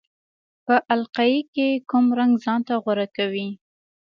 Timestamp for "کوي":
3.17-3.47